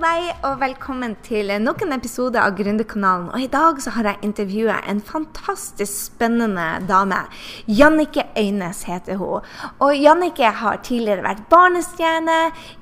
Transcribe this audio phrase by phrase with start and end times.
[0.00, 3.26] Deg, og velkommen til nok en episode av Gründerkanalen.
[3.34, 7.18] Og I dag så har jeg intervjuet en fantastisk spennende dame.
[7.68, 9.44] Jannike Øynes heter hun.
[9.84, 12.38] Og Jannike har tidligere vært barnestjerne.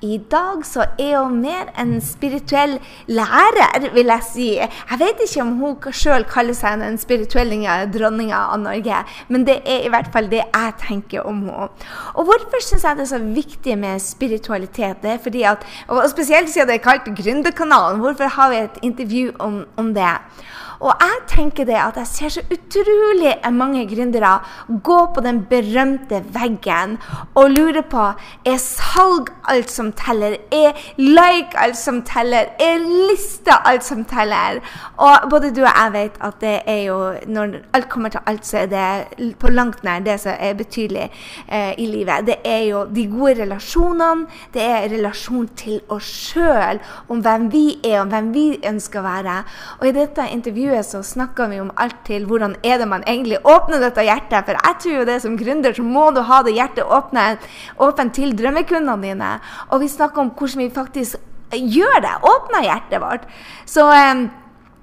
[0.07, 2.77] I dag så er hun mer en spirituell
[3.11, 4.49] lærer, vil jeg si.
[4.61, 9.59] Jeg vet ikke om hun sjøl kaller seg den spirituelle dronninga av Norge, men det
[9.67, 11.69] er i hvert fall det jeg tenker om henne.
[12.15, 15.03] Og hvorfor syns jeg det er så viktig med spiritualitet?
[15.03, 18.01] Det er fordi at, og spesielt siden det er kalt Gründerkanalen.
[18.01, 20.15] Hvorfor har vi et intervju om, om det?
[20.81, 24.39] Og jeg tenker det at jeg ser så utrolig mange gründere
[24.85, 26.99] gå på den berømte veggen
[27.35, 28.05] og lure på
[28.47, 30.37] er salg alt som teller?
[30.55, 32.53] Er like alt som teller?
[32.63, 32.79] Er
[33.11, 34.61] liste alt som teller?
[34.97, 38.47] Og både du og jeg vet at det er jo Når alt kommer til alt,
[38.47, 41.11] så er det på langt nær det som er betydelig
[41.49, 42.27] eh, i livet.
[42.27, 47.79] Det er jo de gode relasjonene, det er relasjon til oss sjøl, om hvem vi
[47.85, 49.37] er, og hvem vi ønsker å være.
[49.81, 53.05] Og i dette intervjuet intervjuet så snakka vi om alt til hvordan er det man
[53.07, 54.45] egentlig åpner dette hjertet.
[54.45, 57.39] For jeg tror jo det som gründer så må du ha det hjertet åpnet,
[57.79, 59.31] åpent til drømmekundene dine.
[59.71, 61.17] Og vi snakka om hvordan vi faktisk
[61.53, 62.15] gjør det.
[62.23, 63.25] Åpner hjertet vårt.
[63.67, 64.29] Så um,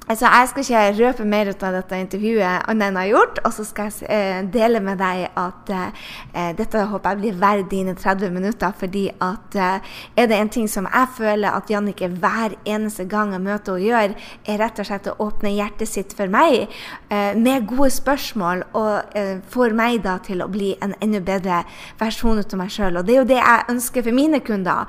[0.05, 3.39] Altså, jeg skal ikke røpe mer ut av dette intervjuet enn jeg har gjort.
[3.41, 7.71] Og så skal jeg eh, dele med deg at eh, dette håper jeg blir verdt
[7.71, 8.73] dine 30 minutter.
[8.77, 13.33] fordi at eh, er det en ting som jeg føler at Jannicke hver eneste gang
[13.33, 14.13] jeg møter henne gjør,
[14.45, 16.67] er rett og slett å åpne hjertet sitt for meg
[17.09, 18.61] eh, med gode spørsmål.
[18.77, 21.63] Og eh, får meg da til å bli en enda bedre
[21.97, 23.01] versjon av meg sjøl.
[23.01, 24.85] Og det er jo det jeg ønsker for mine kunder.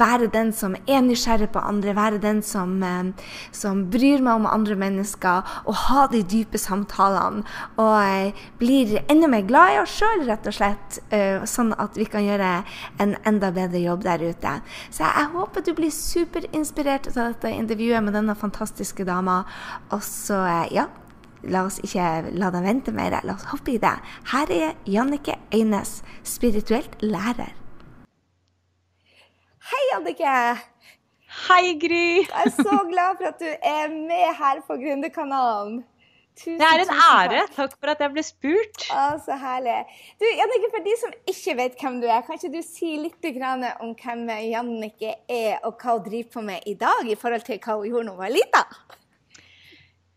[0.00, 1.92] Være den som er nysgjerrig på andre.
[1.92, 2.80] Være den som,
[3.52, 7.44] som bryr meg med andre mennesker og ha de dype samtalene.
[7.80, 11.00] Og eh, blir enda mer glad i oss sjøl, rett og slett.
[11.14, 12.52] Eh, sånn at vi kan gjøre
[13.02, 14.54] en enda bedre jobb der ute.
[14.90, 19.42] Så jeg håper du blir superinspirert av dette intervjuet med denne fantastiske dama.
[19.90, 20.88] Og så, eh, ja.
[21.46, 23.20] La oss ikke la dem vente mer.
[23.22, 23.94] La oss hoppe i det.
[24.32, 27.54] Her er Jannike Øynes, spirituelt lærer.
[29.68, 30.34] Hei, Jannike.
[31.46, 32.24] Hei, Gry!
[32.24, 35.84] Jeg er så glad for at du er med her på Gründerkanalen.
[36.38, 37.44] Tusen, det er en ære.
[37.46, 37.54] Takk.
[37.56, 38.84] takk for at jeg ble spurt.
[38.94, 39.76] Å, så herlig.
[40.18, 43.30] Du, Jannike, For de som ikke vet hvem du er, kan ikke du si litt
[43.30, 47.62] om hvem Jannike er, og hva hun driver på med i dag, i forhold til
[47.62, 48.64] hva hun gjorde da hun var lita?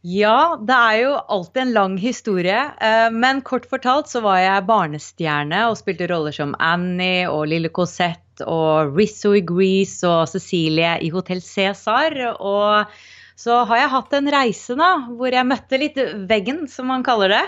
[0.02, 2.62] Ja, det er jo alltid en lang historie.
[2.82, 7.70] Eh, men kort fortalt så var jeg barnestjerne og spilte roller som Annie og Lille
[7.70, 12.18] Cosette og Rizzo i Grease og Cecilie i Hotell Cæsar.
[12.34, 12.90] Og
[13.38, 17.36] så har jeg hatt en reise da, hvor jeg møtte litt veggen, som man kaller
[17.38, 17.46] det.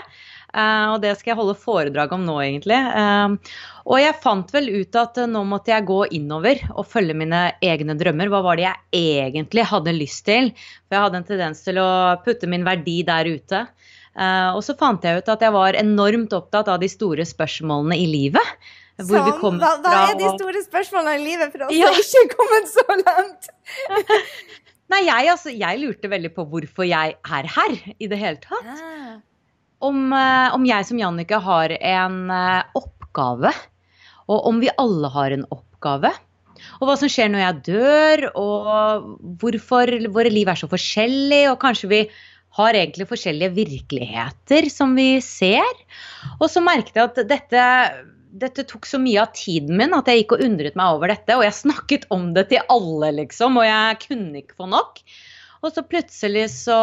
[0.54, 2.78] Uh, og det skal jeg holde foredrag om nå, egentlig.
[2.78, 3.34] Uh,
[3.90, 7.40] og jeg fant vel ut at uh, nå måtte jeg gå innover og følge mine
[7.64, 8.30] egne drømmer.
[8.30, 10.52] Hva var det jeg egentlig hadde lyst til?
[10.86, 11.88] For jeg hadde en tendens til å
[12.22, 13.66] putte min verdi der ute.
[14.54, 18.06] og så fant jeg ut at jeg var enormt opptatt av de store spørsmålene i
[18.06, 18.54] livet.
[19.02, 21.90] Hvor som, hva, hva, er de store spørsmålene i livet for oss ja.
[21.98, 23.50] ikke kommet så langt?
[24.94, 28.70] Nei, jeg, altså, jeg, lurte veldig på hvorfor jeg er her i det hele tatt.
[28.70, 29.16] Ah.
[29.84, 33.52] Om, uh, om, jeg som Jannicke har en uh, oppgave,
[34.24, 36.12] og om vi alle har en oppgave.
[36.80, 39.10] Og hva som skjer når jeg dør, og
[39.42, 42.00] hvorfor våre liv er så forskjellige, og kanskje vi
[42.54, 45.68] har egentlig forskjellige virkeligheter som vi ser.
[46.38, 47.64] Og så merket jeg at dette
[48.34, 51.36] dette tok så mye av tiden min at jeg gikk og undret meg over dette.
[51.38, 54.98] Og jeg snakket om det til alle, liksom, og jeg kunne ikke få nok.
[55.64, 56.76] Og så plutselig så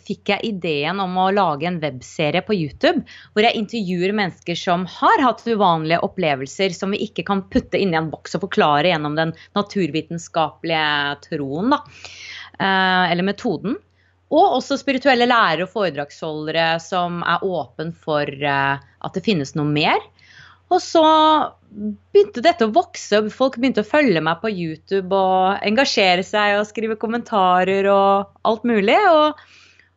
[0.00, 3.02] fikk jeg ideen om å lage en webserie på YouTube
[3.34, 7.92] hvor jeg intervjuer mennesker som har hatt uvanlige opplevelser som vi ikke kan putte inn
[7.92, 11.82] i en boks og forklare gjennom den naturvitenskapelige troen, da.
[12.56, 13.76] Eh, eller metoden.
[14.32, 19.68] Og også spirituelle lærere og foredragsholdere som er åpen for eh, at det finnes noe
[19.68, 20.00] mer.
[20.72, 21.04] Og så
[21.72, 23.20] begynte dette å vokse.
[23.20, 28.32] og Folk begynte å følge meg på YouTube og engasjere seg og skrive kommentarer og
[28.48, 28.98] alt mulig.
[29.12, 29.42] Og,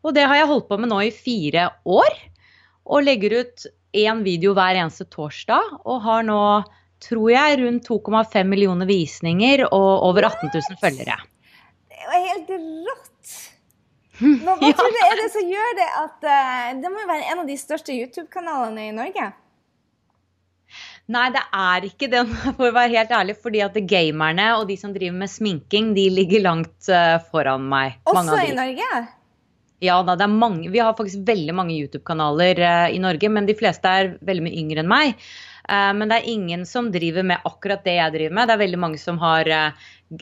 [0.03, 2.17] og det har jeg holdt på med nå i fire år.
[2.85, 6.39] Og legger ut én video hver eneste torsdag, og har nå,
[7.03, 11.15] tror jeg, rundt 2,5 millioner visninger og over 18 000 følgere.
[11.87, 12.55] Det er jo helt
[12.91, 13.11] rått!
[14.45, 14.75] Hva, hva ja.
[14.79, 17.49] tror du er det som gjør det at uh, Det må jo være en av
[17.49, 19.25] de største YouTube-kanalene i Norge?
[21.13, 22.23] Nei, det er ikke det,
[22.57, 23.35] for å være helt ærlig.
[23.41, 27.99] Fordi at gamerne og de som driver med sminking, de ligger langt uh, foran meg.
[28.09, 29.05] Også i Norge?
[29.83, 30.69] Ja da, det er mange.
[30.71, 34.57] Vi har faktisk veldig mange YouTube-kanaler uh, i Norge, men de fleste er veldig mye
[34.63, 35.07] yngre enn meg.
[35.65, 38.47] Uh, men det er ingen som driver med akkurat det jeg driver med.
[38.49, 39.45] Det er veldig mange som har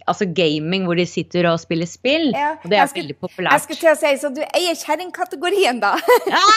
[0.07, 2.31] altså gaming hvor de sitter og spiller spill.
[2.36, 3.53] Ja, og det er skulle, veldig populært.
[3.56, 5.95] Jeg skulle til å si, Så du eier kjerringkategorien, da?
[6.27, 6.44] Ja.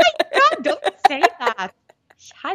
[0.00, 1.72] my God, don't say that.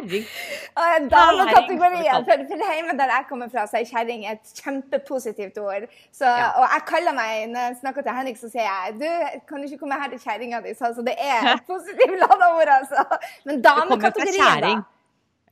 [0.06, 1.08] Kjerring.
[1.10, 2.24] Damekategorien.
[2.28, 5.86] For, for hjemme der jeg kommer fra, så er kjerring et kjempepositivt ord.
[6.14, 6.48] Så, ja.
[6.60, 9.08] Og jeg kaller meg, når jeg snakker til Henrik, så sier jeg du,
[9.48, 10.74] kan du ikke komme her til kjerringa di?
[10.78, 13.06] Så det er et positivt lada ord, altså.
[13.48, 14.82] Men damekategorien,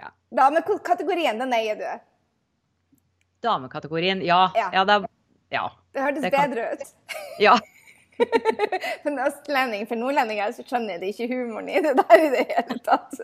[0.01, 0.11] da.
[0.35, 1.87] Damekategorien, den eier du.
[3.45, 4.49] Damekategorien, ja.
[4.57, 4.71] ja.
[4.73, 5.05] ja det,
[5.53, 5.69] ja.
[5.95, 6.51] det hørtes det kan...
[6.51, 6.93] bedre ut.
[7.43, 7.59] Ja.
[9.03, 12.45] for en østlending, for nordlendinger, så skjønner de ikke humoren i det der i det
[12.51, 13.17] hele tatt.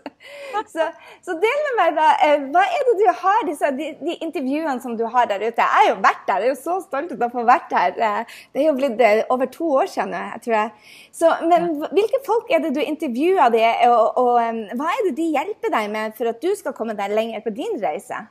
[0.71, 0.87] Så,
[1.25, 2.09] så del med meg, da.
[2.25, 5.53] Eh, hva er det du har, disse, de, de, intervjuene som du har der ute?
[5.55, 7.95] Jeg har jo vært der, jeg er jo så stolt av å få vært her.
[7.95, 10.91] Eh, det er jo blitt eh, over to år siden nå, tror jeg.
[11.15, 15.31] Så, men hvilke folk er det du intervjuer, det, og, og hva er det de
[15.37, 18.25] hjelper deg med for at du skal komme deg lenger på din reise?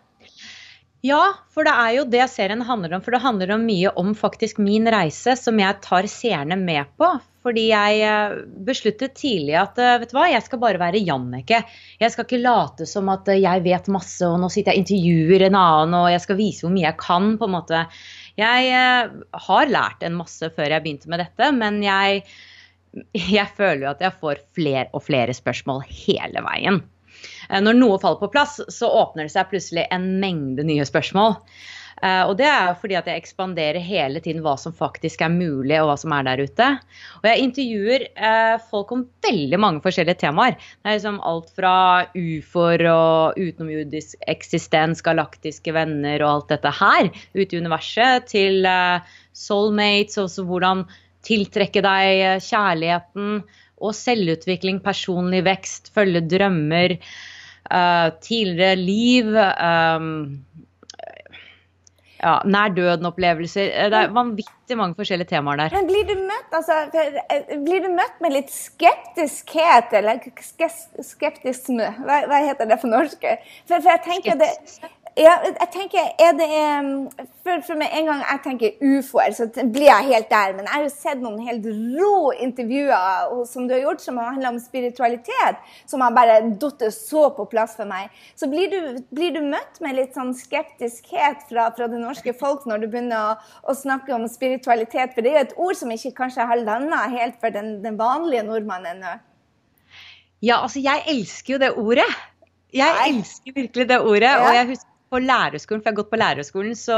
[1.01, 3.03] Ja, for det er jo det serien handler om.
[3.05, 7.09] For det handler om mye om faktisk min reise, som jeg tar seerne med på.
[7.41, 8.35] Fordi jeg eh,
[8.67, 11.63] besluttet tidlig at eh, vet du hva, jeg skal bare være Jannicke.
[12.03, 14.85] Jeg skal ikke late som at eh, jeg vet masse, og nå sitter jeg og
[14.85, 17.33] intervjuer en annen, og jeg skal vise hvor mye jeg kan.
[17.41, 17.83] på en måte.
[18.41, 18.71] Jeg
[19.49, 22.23] har lært en masse før jeg begynte med dette, men jeg,
[23.41, 26.85] jeg føler jo at jeg får flere og flere spørsmål hele veien.
[27.51, 31.39] Eh, når noe faller på plass, så åpner det seg plutselig en mengde nye spørsmål.
[32.01, 35.75] Uh, og det er fordi at jeg ekspanderer hele tiden hva som faktisk er mulig,
[35.83, 36.69] og hva som er der ute.
[37.21, 40.57] Og jeg intervjuer uh, folk om veldig mange forskjellige temaer.
[40.57, 41.75] Det er liksom alt fra
[42.17, 48.65] ufoer og utenomjordisk eksistens, galaktiske venner og alt dette her ute i universet, til
[49.37, 50.87] soulmates, også hvordan
[51.27, 53.43] tiltrekke deg kjærligheten
[53.81, 56.97] og selvutvikling, personlig vekst, følge drømmer
[57.71, 59.35] uh, tidligere liv.
[59.35, 60.11] Um,
[62.21, 63.71] ja, nær døden-opplevelser.
[63.93, 65.77] Det er vanvittig mange forskjellige temaer der.
[65.79, 70.21] Men blir du møtt, altså, eh, blir du møtt med litt skeptiskhet, eller
[71.07, 71.89] skeptisme?
[72.05, 73.25] Hva, hva heter det på norsk?
[73.65, 74.51] For, for jeg tenker det,
[75.19, 76.49] ja, jeg tenker, er det
[77.43, 80.55] for, for en gang jeg tenker ufoer, så blir jeg helt der.
[80.55, 81.67] Men jeg har jo sett noen helt
[81.99, 85.61] rå intervjuer som du har gjort, som handler om spiritualitet,
[85.91, 88.13] som har bare datt så på plass for meg.
[88.39, 92.69] Så blir du, blir du møtt med litt sånn skeptiskhet fra, fra, det norske folk
[92.71, 93.35] når du begynner å,
[93.67, 95.17] å, snakke om spiritualitet?
[95.17, 97.99] For det er jo et ord som ikke kanskje har landa helt for den, den
[98.01, 99.17] vanlige nordmannen ennå.
[100.41, 102.09] Ja, altså jeg elsker jo det ordet.
[102.73, 104.31] Jeg elsker virkelig det ordet.
[104.41, 106.97] Og jeg husker på lærerskolen, for jeg har gått på lærerskolen, så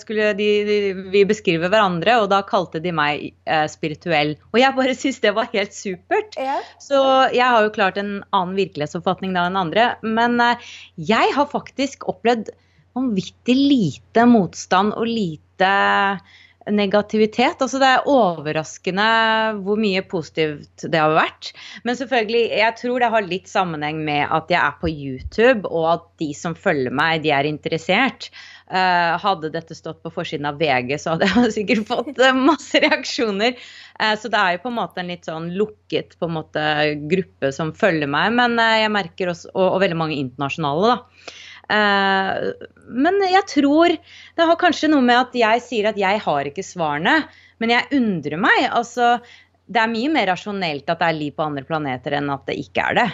[0.00, 0.76] skulle de, de,
[1.12, 4.32] vi beskrive hverandre, og da kalte de meg eh, spirituell.
[4.54, 6.38] Og jeg bare syns det var helt supert.
[6.40, 6.56] Ja.
[6.80, 7.00] Så
[7.36, 9.90] jeg har jo klart en annen virkelighetsoppfatning da enn andre.
[10.00, 10.72] Men eh,
[11.10, 12.48] jeg har faktisk opplevd
[12.96, 15.70] vanvittig lite motstand og lite
[16.68, 17.62] negativitet.
[17.62, 19.06] Altså det er overraskende
[19.64, 21.52] hvor mye positivt det har vært.
[21.86, 25.86] Men selvfølgelig, jeg tror det har litt sammenheng med at jeg er på YouTube, og
[25.94, 28.28] at de som følger meg, de er interessert.
[28.70, 32.78] Uh, hadde dette stått på forsiden av VG, så hadde jeg sikkert fått uh, masse
[32.84, 33.56] reaksjoner.
[33.98, 36.64] Uh, så det er jo på en måte en litt sånn lukket på en måte,
[37.10, 41.38] gruppe som følger meg, men jeg merker også, og, og veldig mange internasjonale, da.
[41.70, 46.50] Eh, men jeg tror det har kanskje noe med at jeg sier at jeg har
[46.50, 47.22] ikke svarene,
[47.62, 48.66] men jeg undrer meg.
[48.74, 49.16] Altså,
[49.70, 52.58] det er mye mer rasjonelt at det er liv på andre planeter enn at det
[52.64, 53.10] ikke er det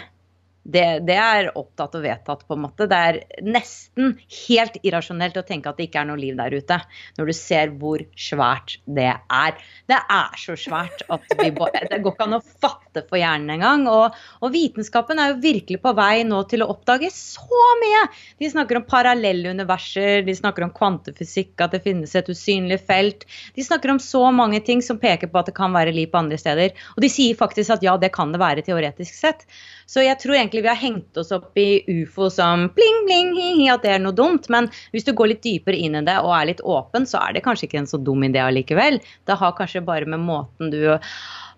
[0.67, 2.87] det, det, er opptatt og vedtatt, på en måte.
[2.91, 6.79] Det er nesten helt irrasjonelt å tenke at det ikke er noe liv der ute,
[7.17, 9.61] når du ser hvor svært det er.
[9.87, 11.51] Det er så svært at vi
[11.91, 13.85] det går ikke an å fatte for hjernen engang.
[13.91, 18.03] Og, og vitenskapen er jo virkelig på vei nå til å oppdage så mye.
[18.41, 23.23] De snakker om parallelle universer, de snakker om kvantefysikk, at det finnes et usynlig felt.
[23.55, 26.19] De snakker om så mange ting som peker på at det kan være liv på
[26.19, 26.75] andre steder.
[26.97, 29.47] Og de sier faktisk at ja, det kan det være teoretisk sett.
[29.87, 33.49] Så jeg tror egentlig vi har hengt oss opp i ufo som bling, bling, hi,
[33.61, 34.49] hi, at det er noe dumt.
[34.51, 37.37] Men hvis du går litt dypere inn i det og er litt åpen, så er
[37.37, 38.99] det kanskje ikke en så dum idé allikevel.
[39.27, 40.81] Det har kanskje bare med måten du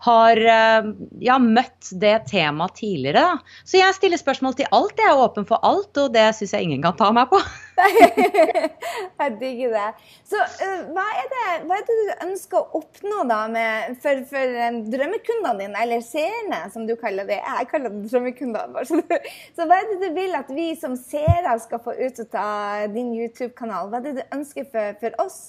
[0.05, 3.23] har uh, ja, møtt det temaet tidligere.
[3.25, 3.57] Da.
[3.67, 4.95] Så jeg stiller spørsmål til alt.
[4.99, 7.39] Jeg er åpen for alt, og det syns jeg ingen kan ta meg på.
[9.21, 9.89] jeg digger det.
[10.27, 14.23] Så uh, hva, er det, hva, er det, du ønsker å oppnå da med, for,
[14.31, 17.41] for um, drømmekundene dine, eller seerne, som du kaller det?
[17.43, 18.71] Jeg kaller det drømmekundene.
[18.75, 19.21] våre.
[19.55, 23.11] så hva er det du vil at vi som seere skal få ut av din
[23.17, 23.91] YouTube-kanal?
[23.91, 25.41] Hva er det du ønsker for, for oss?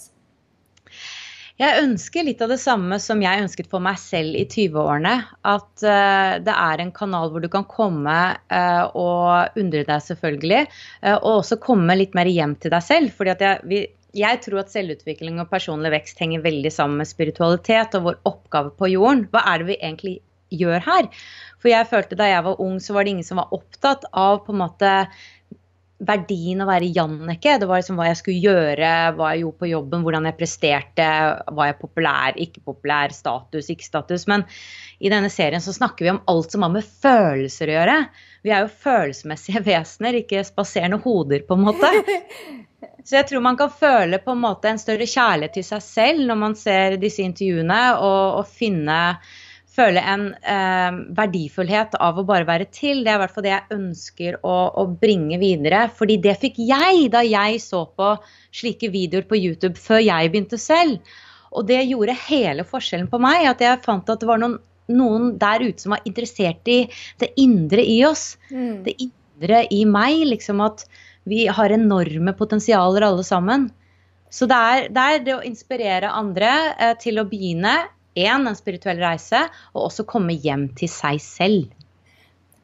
[1.60, 5.12] Jeg ønsker litt av det samme som jeg ønsket for meg selv i 20-årene.
[5.44, 8.14] At uh, det er en kanal hvor du kan komme
[8.48, 10.62] uh, og undre deg, selvfølgelig.
[11.04, 13.12] Uh, og også komme litt mer hjem til deg selv.
[13.12, 18.08] fordi jeg, jeg tror at selvutvikling og personlig vekst henger veldig sammen med spiritualitet og
[18.08, 19.26] vår oppgave på jorden.
[19.28, 20.16] Hva er det vi egentlig
[20.56, 21.10] gjør her?
[21.60, 24.40] For jeg følte da jeg var ung, så var det ingen som var opptatt av
[24.46, 24.94] på en måte
[26.00, 27.56] verdien å være Jannicke.
[27.60, 31.08] Det var liksom hva jeg skulle gjøre, hva jeg gjorde på jobben, hvordan jeg presterte,
[31.56, 34.26] var jeg populær, ikke populær, status, ikke status.
[34.30, 34.46] Men
[34.98, 37.98] i denne serien så snakker vi om alt som har med følelser å gjøre.
[38.46, 41.92] Vi er jo følelsesmessige vesener, ikke spaserende hoder, på en måte.
[43.04, 46.24] Så jeg tror man kan føle på en måte en større kjærlighet til seg selv
[46.28, 48.98] når man ser disse intervjuene, og, og finne
[49.80, 53.02] føle en eh, verdifullhet av å bare være til.
[53.04, 55.86] Det er i hvert fall det jeg ønsker å, å, bringe videre.
[55.96, 58.12] Fordi det fikk jeg da jeg så på
[58.56, 60.98] slike videoer på YouTube før jeg begynte selv.
[61.50, 63.46] Og det gjorde hele forskjellen på meg.
[63.50, 64.58] At jeg fant at det var noen,
[64.90, 66.82] noen der ute som var interessert i
[67.22, 68.34] det indre i oss.
[68.52, 68.82] Mm.
[68.86, 70.26] Det indre i meg.
[70.34, 70.84] Liksom at
[71.30, 73.70] vi har enorme potensialer alle sammen.
[74.30, 77.80] Så det er, det er det å inspirere andre eh, til å begynne
[78.18, 81.70] én, en spirituell reise, og også komme hjem til seg selv.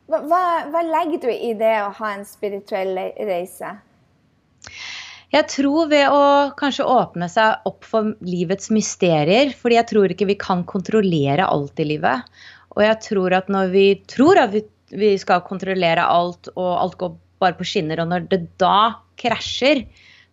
[0.06, 2.94] Hva, hva, hva legger du i det å ha en spirituell
[3.26, 3.74] reise?
[5.34, 6.22] Jeg tror ved å
[6.58, 9.50] kanskje åpne seg opp for livets mysterier.
[9.58, 12.24] Fordi jeg tror ikke vi kan kontrollere alt i livet.
[12.76, 14.62] Og jeg tror at når vi tror at vi,
[14.94, 19.84] vi skal kontrollere alt, og alt går bare på skinner, og når det da krasjer,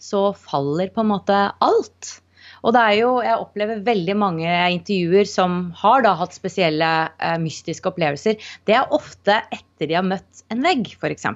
[0.04, 2.18] så faller på en måte alt.
[2.64, 7.36] Og det er jo, jeg opplever veldig mange intervjuer som har da hatt spesielle eh,
[7.44, 8.40] mystiske opplevelser.
[8.68, 11.28] Det er ofte etter de har møtt en vegg, f.eks.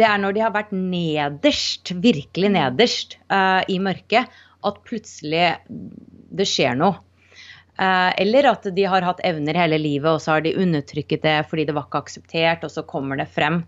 [0.00, 4.30] Det er når de har vært nederst, virkelig nederst eh, i mørket,
[4.62, 6.98] at plutselig det skjer noe.
[7.78, 11.38] Eh, eller at de har hatt evner hele livet, og så har de undertrykket det
[11.50, 13.62] fordi det var ikke akseptert, og så kommer det frem.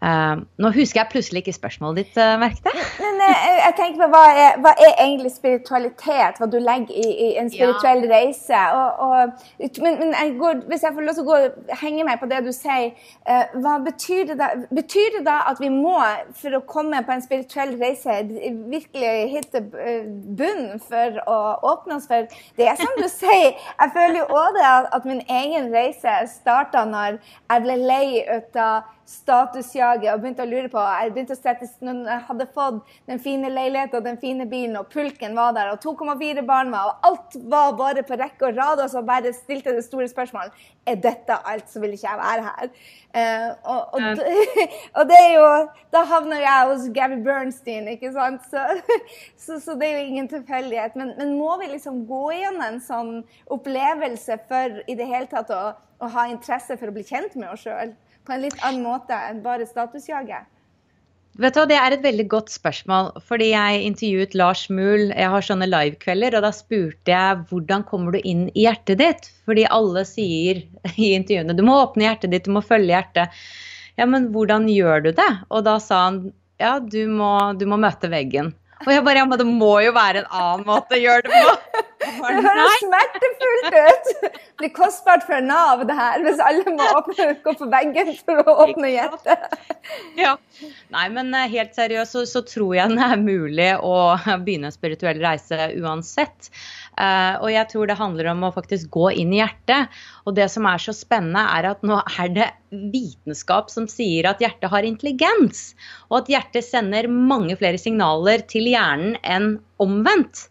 [0.00, 2.84] Uh, nå husker jeg plutselig ikke spørsmålet ditt, uh, merket jeg.
[3.04, 6.38] Men uh, jeg tenker på hva er, hva er, egentlig spiritualitet?
[6.40, 8.12] Hva du legger i, i en spirituell ja.
[8.14, 8.62] reise?
[8.78, 9.42] Og, og,
[9.84, 11.40] men, men jeg går, hvis jeg får lov til å gå,
[11.82, 12.94] henge meg på det du sier,
[13.28, 14.48] uh, hva betyr det, da?
[14.72, 15.98] betyr det da at vi må,
[16.40, 18.22] for å komme på en spirituell reise,
[18.72, 21.36] virkelig hitte bunnen for å
[21.74, 22.24] åpne oss for
[22.56, 22.70] det?
[22.70, 26.86] er Som du sier, jeg føler jo òg det at, at min egen reise starta
[26.88, 31.38] når jeg ble lei ut av statusjaget og begynte å lure på Jeg begynte å
[31.38, 35.54] sette, når jeg hadde fått den fine leiligheten og den fine bilen, og pulken var
[35.56, 39.02] der, og 2,4 barn var, og alt var bare på rekke og rad, og så
[39.06, 42.70] bare stilte det store spørsmålet Er dette alt, så vil ikke jeg være her.
[43.10, 44.20] Uh, og, og,
[44.96, 45.46] og, det er jo
[45.90, 48.46] Da havner jeg hos Gabby Bernstein, ikke sant?
[48.50, 48.62] Så,
[49.44, 50.94] så, så det er jo ingen tilfeldighet.
[50.96, 53.12] Men, men, må vi liksom gå igjennom en sånn
[53.50, 55.64] opplevelse for i det hele tatt å,
[55.98, 57.96] å ha interesse for å bli kjent med oss sjøl?
[58.26, 60.48] På en litt annen måte enn bare statusjaget?
[61.40, 63.12] Vet du, Det er et veldig godt spørsmål.
[63.22, 65.10] fordi Jeg intervjuet Lars Muhl.
[65.14, 66.36] Jeg har sånne livekvelder.
[66.36, 69.30] og Da spurte jeg hvordan kommer du inn i hjertet ditt?
[69.46, 70.64] Fordi alle sier
[70.96, 73.30] i intervjuene du må åpne hjertet ditt, du må følge hjertet.
[73.96, 75.30] Ja, men hvordan gjør du det?
[75.50, 78.52] Og da sa han ja, du må, du må møte veggen.
[78.84, 81.40] Og jeg bare ja, men det må jo være en annen måte å gjøre det
[81.44, 81.56] på.
[82.26, 84.10] Det høres smertefullt ut.
[84.20, 88.42] Det blir kostbart for Nav det her, hvis alle må åpne, gå på veggen for
[88.44, 89.58] å åpne hjertet.
[90.18, 90.36] Ja.
[90.92, 93.94] Nei, men eh, helt seriøst så, så tror jeg det er mulig å
[94.44, 96.50] begynne en spirituell reise uansett.
[97.00, 99.88] Uh, og jeg tror det handler om å faktisk gå inn i hjertet.
[100.28, 102.50] Og det som er så spennende, er at nå er det
[102.92, 105.70] vitenskap som sier at hjertet har intelligens.
[106.10, 110.50] Og at hjertet sender mange flere signaler til hjernen enn omvendt.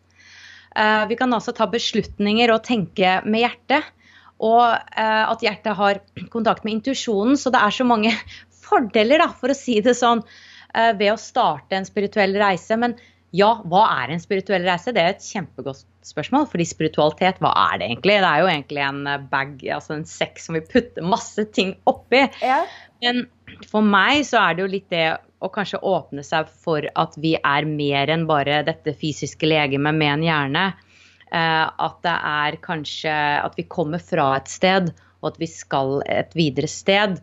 [0.80, 3.90] Uh, vi kan altså ta beslutninger og tenke med hjertet.
[4.40, 6.00] Og uh, at hjertet har
[6.32, 7.36] kontakt med intuisjonen.
[7.40, 8.16] Så det er så mange
[8.70, 10.24] fordeler, da, for å si det sånn,
[10.70, 12.76] ved å starte en spirituell reise.
[12.78, 12.94] Men
[13.36, 14.94] ja, hva er en spirituell reise?
[14.94, 16.48] Det er et kjempegodt spørsmål.
[16.50, 18.18] Fordi spiritualitet, hva er det egentlig?
[18.24, 21.76] Det er jo egentlig en eh, bag, altså en sekk som vi putter masse ting
[21.90, 22.26] oppi.
[22.42, 22.64] Ja.
[23.04, 23.28] Men
[23.70, 25.06] for meg så er det jo litt det
[25.40, 30.14] å kanskje åpne seg for at vi er mer enn bare dette fysiske legemet med
[30.18, 30.66] en hjerne.
[31.30, 34.90] Uh, at det er kanskje at vi kommer fra et sted,
[35.22, 37.20] og at vi skal et videre sted.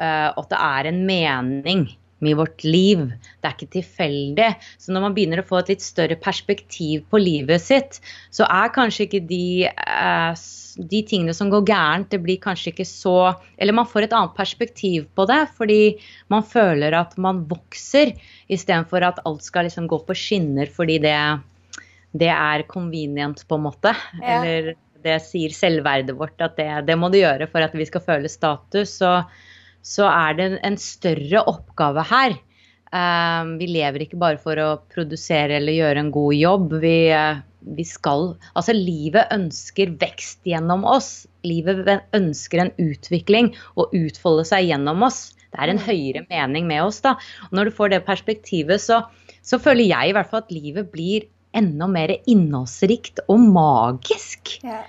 [0.00, 1.88] Uh, og at det er en mening
[2.20, 3.06] med vårt liv.
[3.40, 4.48] Det er ikke tilfeldig.
[4.80, 8.00] Så når man begynner å få et litt større perspektiv på livet sitt,
[8.34, 10.32] så er kanskje ikke de, eh,
[10.76, 14.36] de tingene som går gærent, det blir kanskje ikke så Eller man får et annet
[14.36, 15.98] perspektiv på det, fordi
[16.32, 18.14] man føler at man vokser,
[18.48, 21.16] istedenfor at alt skal liksom gå på skinner fordi det,
[22.12, 23.94] det er convenient, på en måte.
[24.20, 24.40] Ja.
[24.40, 28.04] Eller det sier selvverdet vårt at det, det må du gjøre for at vi skal
[28.04, 28.98] føle status.
[29.00, 29.14] Så
[29.82, 32.36] så er det en større oppgave her.
[32.90, 36.74] Um, vi lever ikke bare for å produsere eller gjøre en god jobb.
[36.82, 41.26] Vi, uh, vi, skal Altså, livet ønsker vekst gjennom oss.
[41.46, 45.30] Livet ønsker en utvikling og utfolde seg gjennom oss.
[45.50, 45.86] Det er en mm.
[45.88, 47.16] høyere mening med oss, da.
[47.48, 49.02] Og når du får det perspektivet, så,
[49.42, 51.26] så føler jeg i hvert fall at livet blir
[51.56, 54.60] enda mer innholdsrikt og magisk.
[54.62, 54.86] Yeah.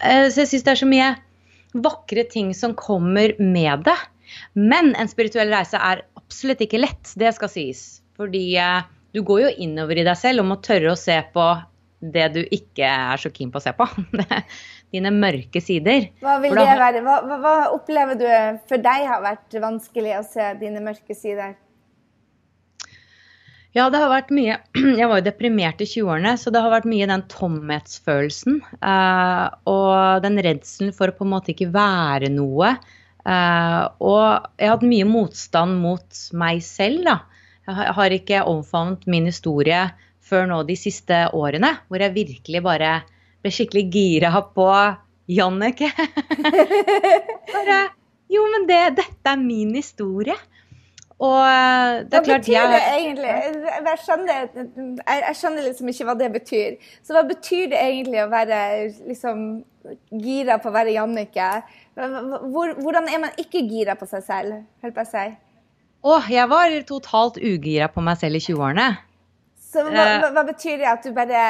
[0.00, 1.12] Uh, så jeg syns det er så mye
[1.84, 3.98] vakre ting som kommer med det.
[4.56, 7.82] Men en spirituell reise er absolutt ikke lett, det skal sies.
[8.18, 11.46] Fordi eh, du går jo innover i deg selv og må tørre å se på
[12.12, 13.86] det du ikke er så keen på å se på.
[14.94, 16.10] Dine mørke sider.
[16.22, 17.02] Hva vil det være?
[17.04, 18.26] Hva, hva, hva opplever du
[18.68, 21.56] for deg har vært vanskelig å se dine mørke sider?
[23.74, 24.60] Ja, det har vært mye
[25.00, 28.60] Jeg var jo deprimert i 20-årene, så det har vært mye den tomhetsfølelsen.
[28.78, 32.76] Uh, og den redselen for å på en måte ikke være noe.
[33.24, 37.18] Uh, og jeg har hatt mye motstand mot meg selv, da.
[37.64, 39.86] Jeg har ikke omfavnet min historie
[40.24, 42.94] før nå de siste årene, hvor jeg virkelig bare
[43.44, 44.70] ble skikkelig gira på
[45.30, 45.90] Jannicke.
[47.54, 47.78] bare
[48.32, 50.36] Jo, men det, dette er min historie.
[51.22, 53.34] Og eh, det er hva betyr det egentlig?
[53.86, 54.48] Jeg skjønner,
[55.06, 56.74] jeg skjønner, liksom ikke hva det betyr.
[57.06, 58.58] Så hva betyr det egentlig å være
[59.06, 59.46] liksom,
[60.24, 61.50] gira på å være Jannicke?
[61.94, 65.26] hvordan er man ikke gira på seg selv, holdt på å si?
[66.04, 68.88] Å, jeg var totalt ugira på meg selv i 20-årene.
[69.74, 71.40] Så hva, hva, hva betyr det at du bare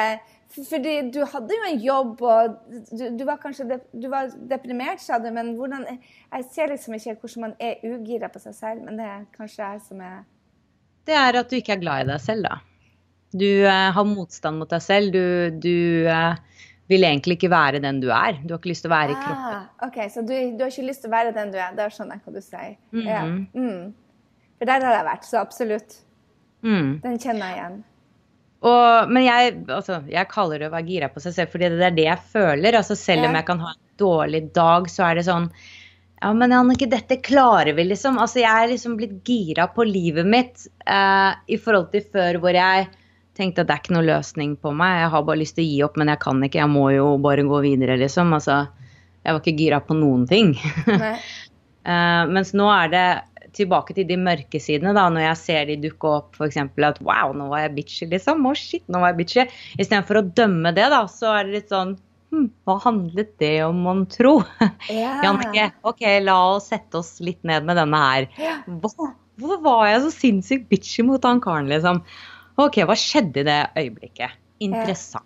[0.55, 2.53] fordi du hadde jo en jobb, og
[2.93, 6.95] du, du var kanskje de, du var deprimert, sa du, men hvordan Jeg ser liksom
[6.95, 10.21] ikke hvordan man er ugira på seg selv, men det er kanskje jeg som er
[11.07, 12.61] Det er at du ikke er glad i deg selv, da.
[13.35, 15.11] Du eh, har motstand mot deg selv.
[15.11, 18.39] Du, du eh, vil egentlig ikke være den du er.
[18.39, 19.65] Du har ikke lyst til å være i ah, kroppen.
[19.89, 21.75] ok, Så du, du, har ikke lyst til å være den du er.
[21.75, 22.77] Da skjønner jeg hva du sier.
[22.95, 23.09] Mm -hmm.
[23.11, 23.25] ja.
[23.59, 23.93] mm.
[24.57, 25.97] For der har jeg vært, så absolutt.
[26.61, 27.01] Mm.
[27.03, 27.83] Den kjenner jeg igjen.
[28.65, 31.85] Og, men jeg, altså, jeg, kaller det å være gira på seg selv, fordi det
[31.85, 32.77] er det jeg føler.
[32.79, 35.49] Altså, selv om jeg kan ha en dårlig dag, så er det sånn
[36.23, 38.17] Ja, men Annike, dette klarer vi, liksom.
[38.21, 42.57] Altså, jeg er liksom blitt gira på livet mitt eh, i forhold til før, hvor
[42.57, 42.87] jeg
[43.35, 45.03] tenkte at det er ikke noe løsning på meg.
[45.03, 46.61] Jeg har bare lyst til å gi opp, men jeg kan ikke.
[46.63, 48.33] Jeg må jo bare gå videre, liksom.
[48.33, 48.63] Altså,
[49.21, 50.55] jeg var ikke gira på noen ting.
[50.95, 53.07] eh, mens nå er det
[53.55, 56.59] tilbake til de mørke sidene, da, når jeg ser de dukke opp f.eks.
[56.59, 58.45] at wow, nå var jeg bitchy, liksom.
[58.45, 59.45] Å, oh, shit, nå var jeg bitchy.
[59.77, 61.95] Istedenfor å dømme det, da, så er det litt sånn
[62.33, 64.37] hm, hva handlet det om, mon tro?
[64.85, 65.23] Yeah.
[65.23, 68.27] Jannicke, OK, la oss sette oss litt ned med denne her.
[68.67, 69.09] Hva,
[69.41, 72.03] hvorfor var jeg så sinnssykt bitchy mot han karen, liksom?
[72.61, 74.37] OK, hva skjedde i det øyeblikket?
[74.63, 75.25] Interessant.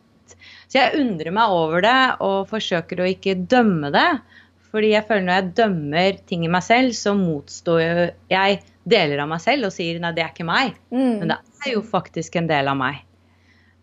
[0.69, 4.07] Så jeg undrer meg over det og forsøker å ikke dømme det.
[4.69, 7.81] Fordi jeg føler når jeg dømmer ting i meg selv, så motstår
[8.29, 10.75] jeg deler av meg selv og sier nei, det er ikke meg.
[10.93, 11.13] Mm.
[11.21, 13.05] Men det er jo faktisk en del av meg.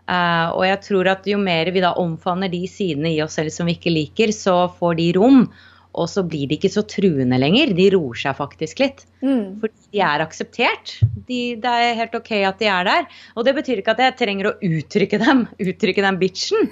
[0.06, 3.50] Uh, og jeg tror at jo mer vi da omfavner de sidene i oss selv
[3.50, 5.48] som vi ikke liker, så får de rom.
[5.96, 7.70] Og så blir de ikke så truende lenger.
[7.74, 8.98] De roer seg faktisk litt.
[9.24, 9.56] Mm.
[9.62, 10.98] Fordi de er akseptert.
[11.26, 13.06] De, det er helt OK at de er der.
[13.32, 16.68] Og det betyr ikke at jeg trenger å uttrykke dem, uttrykke den bitchen.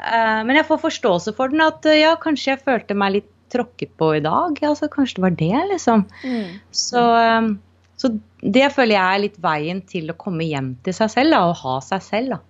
[0.00, 1.60] Uh, men jeg får forståelse for den.
[1.62, 4.58] At ja, kanskje jeg følte meg litt tråkket på i dag.
[4.66, 6.04] Altså, kanskje det var det, liksom.
[6.24, 6.56] Mm.
[6.74, 7.52] Så, um,
[8.00, 8.10] så,
[8.42, 11.58] det føler jeg er litt veien til å komme hjem til seg selv da, og
[11.62, 12.36] ha seg selv.
[12.36, 12.42] da.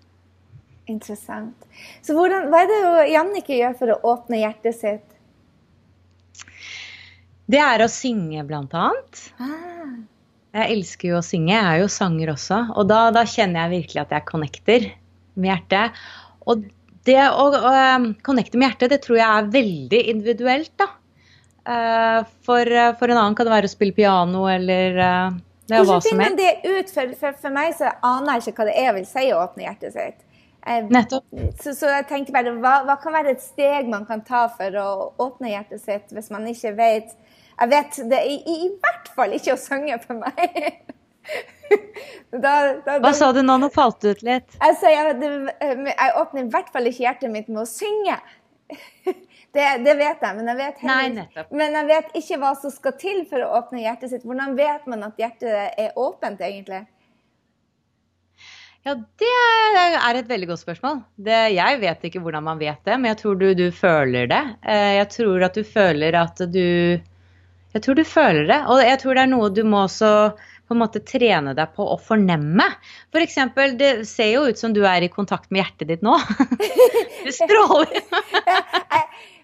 [0.90, 1.69] Interessant.
[2.05, 2.81] Så hvordan, hva er det
[3.14, 5.14] Jannicke gjør for å åpne hjertet sitt?
[7.51, 9.23] Det er å synge, blant annet.
[9.40, 9.95] Ah.
[10.55, 11.53] Jeg elsker jo å synge.
[11.53, 12.61] Jeg er jo sanger også.
[12.79, 14.87] Og da, da kjenner jeg virkelig at jeg connecter
[15.35, 15.99] med hjertet.
[16.47, 16.64] Og
[17.09, 17.73] det å å
[18.27, 20.90] connecte med hjertet, det tror jeg er veldig individuelt, da.
[21.64, 25.37] Uh, for, for, en annen kan det være å spille piano eller uh,
[25.69, 26.37] det er hva som helst.
[26.37, 26.93] Det ut?
[26.93, 29.40] For, for, for, meg så aner jeg ikke hva det er jeg vil si å
[29.40, 30.25] åpne hjertet sitt.
[30.64, 31.25] Jeg, Nettopp.
[31.61, 34.81] Så, så, jeg tenkte bare, hva, hva, kan være et steg man kan ta for
[34.81, 34.88] å
[35.21, 37.12] åpne hjertet sitt, hvis man ikke vet
[37.55, 40.81] Jeg vet det i, i hvert fall ikke å synge for meg.
[42.35, 43.55] Da, da, Hva sa du nå?
[43.63, 44.57] Nå falt du ut litt.
[44.59, 45.29] Altså, jeg, det,
[45.63, 48.17] jeg, åpner i hvert fall ikke hjertet mitt med å synge.
[49.55, 52.97] Det, det vet jeg, men jeg vet, heller, men jeg vet ikke hva som skal
[52.99, 54.25] til for å åpne hjertet sitt.
[54.27, 56.81] Hvordan vet man at hjertet er åpent, egentlig?
[58.85, 59.31] Ja, det
[59.79, 60.99] er et veldig godt spørsmål.
[61.17, 64.43] Det, jeg vet ikke hvordan man vet det, men jeg tror du, du, føler det.
[64.61, 66.67] Eh, jeg tror at du føler at du
[67.75, 68.59] Jeg tror du føler det.
[68.71, 70.11] Og jeg tror det er noe du må også
[70.64, 72.66] på en måte trene deg på å fornemme.
[73.12, 76.16] For eksempel, det ser jo ut som du er i kontakt med hjertet ditt nå.
[77.24, 78.03] Du stråler.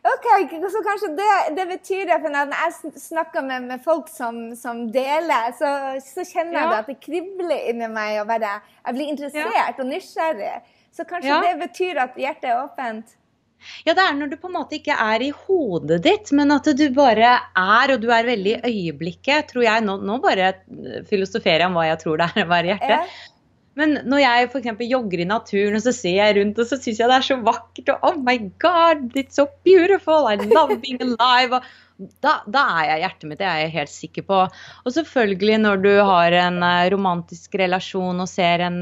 [0.01, 0.27] Ok,
[0.73, 5.53] så kanskje det, det betyr at når jeg snakker med, med folk som, som, deler,
[5.59, 5.69] så,
[6.01, 6.79] så kjenner jeg ja.
[6.79, 8.23] at det kribler inni meg.
[8.23, 8.55] og bare,
[8.87, 9.67] Jeg blir interessert ja.
[9.77, 10.55] og nysgjerrig.
[10.97, 11.43] Så kanskje ja.
[11.45, 13.13] det betyr at hjertet er åpent.
[13.87, 16.69] Ja, det er når du på en måte ikke er i hodet ditt, men at
[16.77, 19.51] du bare er, og du er veldig i øyeblikket.
[19.53, 20.55] tror jeg, Nå, nå bare
[21.09, 23.03] filosoferer jeg om hva jeg tror det er å være hjerte.
[23.79, 24.83] Men når jeg f.eks.
[24.91, 27.37] jogger i naturen, og så ser jeg rundt, og så syns jeg det er så
[27.47, 31.63] vakkert, og oh my god, it's so beautiful, I love being alive.
[32.01, 34.39] Da, da, er jeg hjertet mitt, det er jeg helt sikker på.
[34.85, 38.79] Og selvfølgelig når du har en eh, romantisk relasjon og ser en,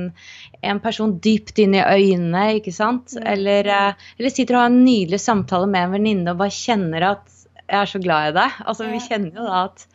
[0.63, 3.17] en person dypt inn i øynene, ikke sant.
[3.19, 7.11] Eller, eh, eller sitter og har en nydelig samtale med en venninne og bare kjenner
[7.15, 7.27] at
[7.69, 8.61] jeg er så glad i deg.
[8.65, 9.89] Altså, vi kjenner jo da at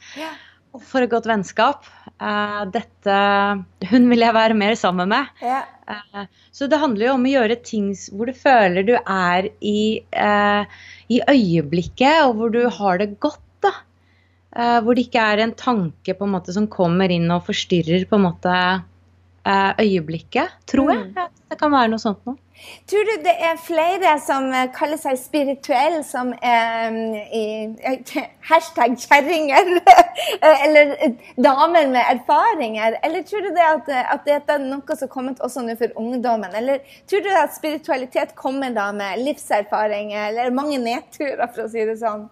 [0.82, 1.86] for et godt vennskap.
[2.22, 3.18] Uh, dette
[3.92, 5.30] Hun vil jeg være mer sammen med.
[5.44, 5.64] Ja.
[5.90, 10.02] Uh, så det handler jo om å gjøre ting hvor du føler du er i,
[10.18, 10.64] uh,
[11.12, 13.42] i øyeblikket, og hvor du har det godt.
[13.64, 13.72] da.
[14.84, 18.18] hvor det ikke er en tanke på en måte som kommer inn og forstyrrer på
[18.20, 18.56] en måte
[19.82, 21.06] øyeblikket, tror jeg.
[21.12, 21.40] Mm.
[21.50, 22.40] Det kan være noe sånt noe.
[22.88, 26.94] Tror du det er flere som eh, kaller seg spirituelle, som er
[27.34, 27.44] i
[28.50, 29.72] hashtag kjerringer?
[30.66, 30.94] eller
[31.36, 33.00] damer med erfaringer?
[33.04, 35.98] Eller tror du det at, at dette er noe som har kommet også nå for
[36.00, 36.56] ungdommen?
[36.56, 41.84] Eller tror du at spiritualitet kommer da med livserfaringer eller mange nedturer, for å si
[41.90, 42.30] det sånn?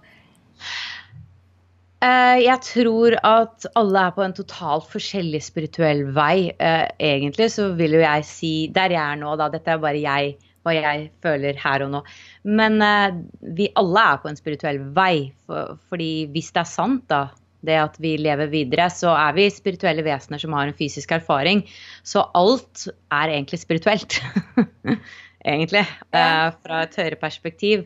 [2.01, 6.49] Eh, jeg tror at alle er på en totalt forskjellig spirituell vei.
[6.57, 9.51] Eh, egentlig så vil jo jeg si Der jeg er nå, da.
[9.53, 10.31] Dette er bare jeg,
[10.65, 12.01] hva jeg føler her og nå.
[12.49, 13.19] Men eh,
[13.59, 15.29] vi alle er på en spirituell vei.
[15.45, 17.27] For, fordi hvis det er sant, da,
[17.61, 21.67] det at vi lever videre, så er vi spirituelle vesener som har en fysisk erfaring.
[22.01, 24.17] Så alt er egentlig spirituelt.
[25.45, 25.85] egentlig.
[26.09, 27.85] Fra et høyere perspektiv.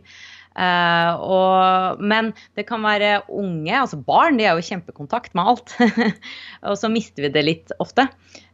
[0.55, 5.73] Uh, og, men det kan være unge, altså barn, de er jo kjempekontakt med alt.
[6.69, 8.07] og så mister vi det litt ofte.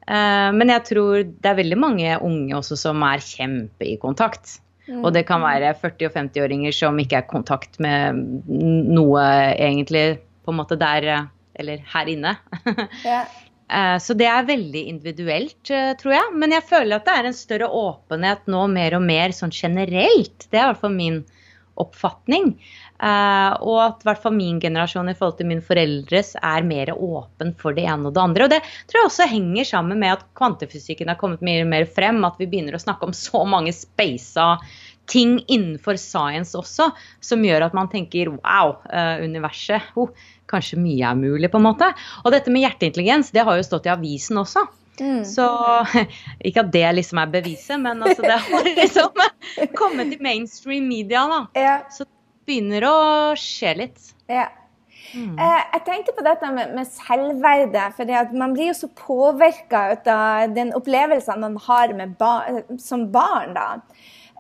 [0.10, 4.58] Uh, men jeg tror det er veldig mange unge også som er kjempe i kontakt.
[4.88, 5.04] Mm.
[5.06, 8.18] Og det kan være 40- og 50-åringer som ikke er i kontakt med
[8.50, 11.30] noe egentlig på en måte der
[11.62, 12.32] Eller her inne.
[13.06, 13.28] yeah.
[13.70, 15.70] uh, så det er veldig individuelt,
[16.02, 16.34] tror jeg.
[16.34, 20.48] Men jeg føler at det er en større åpenhet nå mer og mer sånn generelt.
[20.50, 21.22] Det er i hvert fall min
[21.80, 22.54] oppfatning.
[23.02, 27.56] Uh, og at hvert fall min generasjon i forhold til min foreldres er mer åpen
[27.58, 28.46] for det ene og det andre.
[28.46, 32.22] Og det tror jeg også henger sammen med at kvantefysikken har kommet mer mer frem.
[32.28, 34.56] At vi begynner å snakke om så mange spasa
[35.12, 39.90] ting innenfor science også, som gjør at man tenker wow, uh, universet.
[40.00, 40.14] Oh,
[40.52, 41.90] kanskje mye er mulig, på en måte.
[42.26, 44.68] Og dette med hjerteintelligens, det har jo stått i avisen også.
[45.00, 45.22] Mm.
[45.26, 45.48] Så
[46.48, 49.22] ikke at det liksom er beviset, men altså det har liksom
[49.78, 51.28] kommet i mainstream media.
[51.32, 51.44] da.
[51.58, 51.78] Ja.
[51.92, 52.98] Så det begynner å
[53.40, 54.12] skje litt.
[54.32, 54.50] Ja.
[55.12, 55.36] Mm.
[55.40, 57.96] Eh, jeg tenkte på dette med, med selvverdet.
[57.98, 62.34] for Man blir jo så påvirka av den opplevelsen man har ba
[62.80, 63.54] som barn.
[63.54, 63.82] da.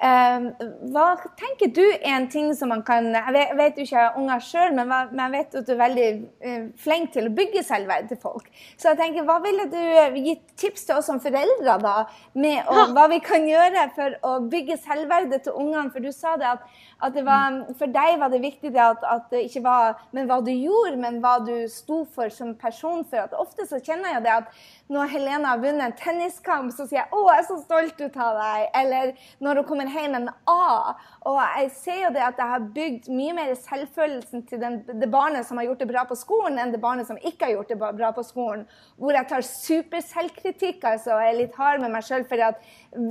[0.02, 0.48] Ehm,
[0.90, 4.16] hva tenker du er en ting som man kan Jeg vet, jo ikke jeg har
[4.18, 6.08] unger sjøl, men, jeg vet at du er veldig
[6.42, 8.48] uh, flink til å bygge selvverd til folk.
[8.82, 11.94] Så jeg tenker, hva ville du eh, gitt tips til oss som foreldre da,
[12.34, 15.94] med å, hva vi kan gjøre for å bygge selvverdet til ungene?
[15.94, 16.66] For du sa det at,
[17.02, 20.98] var, for deg var det viktig at, at, det ikke var men hva du gjorde,
[21.02, 23.04] men hva du sto for som person.
[23.10, 24.62] For at ofte så kjenner jeg det at
[24.92, 28.18] når Helena har vunnet en tenniskamp, så sier jeg 'Å, jeg er så stolt ut
[28.18, 28.70] av deg'.
[28.76, 30.96] Eller når hun kommer hjem med en A.
[31.26, 35.12] Og jeg ser jo det at jeg har bygd mye mer selvfølelsen til den, det
[35.12, 37.70] barnet som har gjort det bra på skolen, enn det barnet som ikke har gjort
[37.70, 38.66] det bra på skolen.
[38.98, 42.26] Hvor jeg tar superselvkritikk altså, og er litt hard med meg sjøl.
[42.28, 42.42] For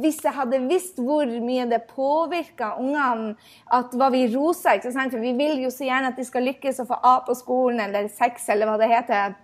[0.00, 3.34] hvis jeg hadde visst hvor mye det påvirka ungene
[3.72, 6.90] at hva vi roser For vi vil jo så gjerne at de skal lykkes og
[6.90, 9.38] få A på skolen eller sex eller hva det heter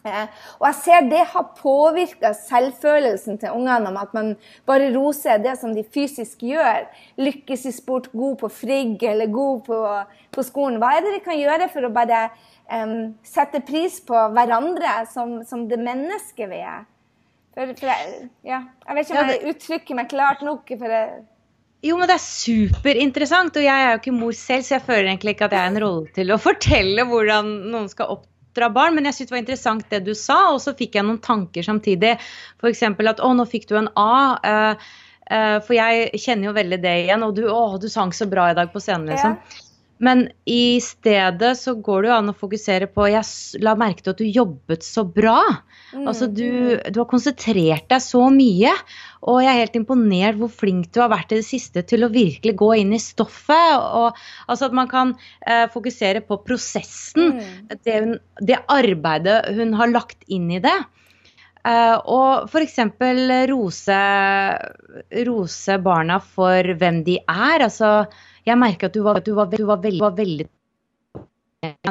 [0.00, 4.30] Eh, og jeg ser det har påvirka selvfølelsen til ungene om at man
[4.68, 6.86] bare roser det som de fysisk gjør.
[7.20, 9.80] Lykkes i sport, god på frigg eller god på,
[10.32, 10.80] på skolen.
[10.80, 12.22] Hva er det vi kan gjøre for å bare
[12.72, 16.88] um, sette pris på hverandre som, som det mennesket vi er?
[17.54, 20.70] For, for jeg, ja, jeg vet ikke om jeg uttrykker meg klart nok.
[20.70, 21.04] for det
[21.80, 25.06] jo, men det er superinteressant, og jeg er jo ikke mor selv, så jeg føler
[25.14, 28.70] egentlig ikke at jeg er en rolle til å fortelle hvordan noen skal opp oppdra
[28.70, 28.94] barn.
[28.94, 31.62] Men jeg syntes det var interessant det du sa, og så fikk jeg noen tanker
[31.62, 32.16] samtidig.
[32.60, 32.82] F.eks.
[32.82, 34.36] at å, nå fikk du en A.
[34.44, 34.90] Uh,
[35.30, 37.26] uh, for jeg kjenner jo veldig det igjen.
[37.26, 39.38] Og du, å, du sang så bra i dag på scenen, liksom.
[39.38, 39.66] Ja.
[40.00, 44.14] Men i stedet så går det jo an å fokusere på Jeg la merke til
[44.14, 45.42] at du jobbet så bra.
[45.92, 46.06] Mm.
[46.08, 46.46] Altså du,
[46.86, 48.72] du, har konsentrert deg så mye.
[49.28, 52.12] Og jeg er helt imponert hvor flink du har vært i det siste til å
[52.12, 53.76] virkelig gå inn i stoffet.
[53.76, 54.16] Og,
[54.48, 55.12] altså at man kan
[55.44, 57.36] eh, fokusere på prosessen.
[57.36, 57.76] Mm.
[57.84, 58.00] Det,
[58.40, 60.78] det, arbeidet hun har lagt inn i det.
[61.60, 62.78] Uh, og f.eks.
[63.50, 64.00] Rose,
[65.28, 67.68] rose barna for hvem de er.
[67.68, 68.06] Altså
[68.48, 70.48] jeg merker at du var, du var, du var veldig, var veldig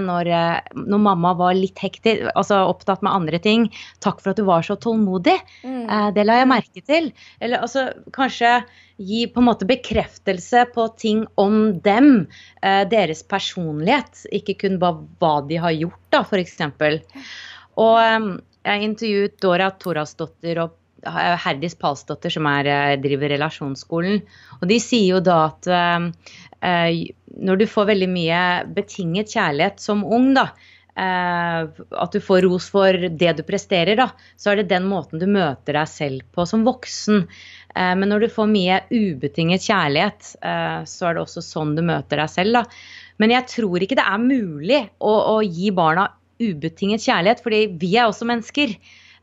[0.01, 3.67] når, eh, når, mamma var litt hektisk, altså opptatt med andre ting.
[4.01, 5.35] Takk for at du var så tålmodig.
[5.61, 5.83] Mm.
[5.85, 7.11] Eh, det la jeg merke til.
[7.39, 7.85] Eller altså
[8.15, 8.63] kanskje
[8.97, 12.27] gi på en måte bekreftelse på ting om dem.
[12.63, 14.25] Eh, deres personlighet.
[14.33, 16.57] Ikke kun bare hva de har gjort, da, f.eks.
[17.79, 17.99] Og
[18.65, 20.73] jeg intervjuet Dora Torasdottir og
[21.05, 24.21] Herdis Palsdotter, som er, eh, driver relasjonsskolen.
[24.61, 26.97] Og de sier jo da at eh,
[27.39, 28.41] når du får veldig mye
[28.75, 30.49] betinget kjærlighet som ung, da,
[30.99, 31.69] eh,
[32.03, 35.27] at du får ros for det du presterer, da, så er det den måten du
[35.27, 37.27] møter deg selv på som voksen.
[37.75, 40.33] Eh, men når du får mye ubetinget kjærlighet,
[40.89, 42.59] så er det også sånn du møter deg selv.
[42.59, 42.65] da.
[43.19, 46.09] Men jeg tror ikke det er mulig å, å gi barna
[46.39, 48.75] ubetinget kjærlighet, fordi vi er også mennesker.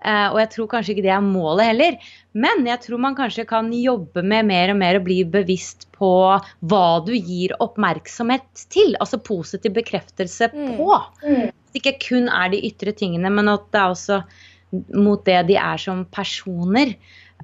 [0.04, 2.10] Uh, og jeg tror kanskje ikke det er målet heller.
[2.36, 6.10] Men jeg tror man kanskje kan jobbe med mer og mer å bli bevisst på
[6.36, 8.92] hva du gir oppmerksomhet til.
[9.00, 10.74] Altså positiv bekreftelse mm.
[10.76, 10.90] på.
[11.24, 11.46] Mm.
[11.48, 14.20] At det ikke kun er de ytre tingene, men at det er også
[14.96, 16.94] mot det de er som personer.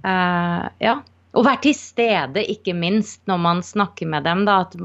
[0.02, 1.00] Uh, ja.
[1.32, 4.44] Og være til stede, ikke minst, når man snakker med dem.
[4.44, 4.76] Da, at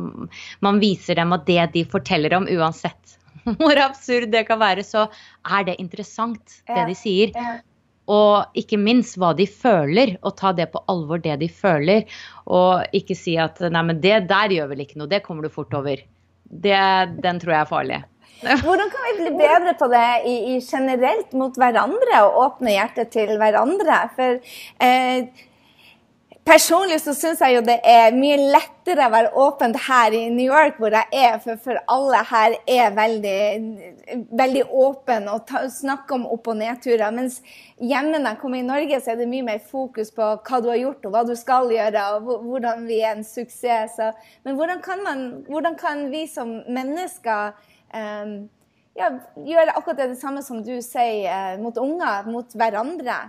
[0.64, 3.18] man viser dem at det de forteller om, uansett
[3.60, 5.08] hvor absurd det kan være, så
[5.48, 7.34] er det interessant, det de sier.
[8.08, 12.06] Og ikke minst hva de føler, og ta det på alvor, det de føler.
[12.48, 15.52] Og ikke si at nei, men det der gjør vel ikke noe, det kommer du
[15.52, 16.06] fort over.
[16.48, 16.78] Det,
[17.24, 18.04] den tror jeg er farlig.
[18.38, 23.12] Hvordan kan vi bli bedre på det i, i generelt mot hverandre, og åpne hjertet
[23.16, 24.00] til hverandre?
[24.16, 24.38] For
[24.86, 25.46] eh,
[26.48, 30.46] Personlig så syns jeg jo det er mye lettere å være åpent her i New
[30.48, 36.24] York, hvor jeg er, for, for alle her er veldig, veldig åpne og snakker om
[36.32, 37.12] opp- og nedturer.
[37.12, 37.42] Mens
[37.84, 40.70] hjemme når jeg kommer i Norge, så er det mye mer fokus på hva du
[40.72, 43.98] har gjort, og hva du skal gjøre, og hvordan vi er en suksess.
[44.00, 44.14] Så,
[44.48, 47.58] men hvordan kan, man, hvordan kan, vi som mennesker
[47.92, 48.38] um,
[48.96, 53.26] ja, gjøre akkurat det, samme som du sier, uh, mot unger, mot hverandre?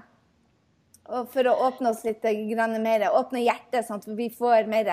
[1.08, 4.90] For å åpne oss litt mer, åpne hjertet, sånn at vi får mer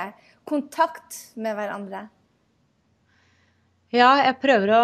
[0.48, 2.06] kontakt med hverandre.
[3.92, 4.84] Ja, jeg prøver å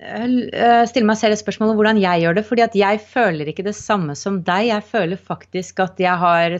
[0.00, 2.44] eh, stille meg selv et spørsmål om hvordan jeg gjør det.
[2.48, 4.70] fordi at jeg føler ikke det samme som deg.
[4.70, 6.56] Jeg føler faktisk at jeg har